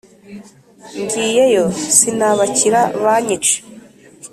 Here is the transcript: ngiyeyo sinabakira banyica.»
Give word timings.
ngiyeyo 1.03 1.65
sinabakira 1.97 2.81
banyica.» 3.03 3.55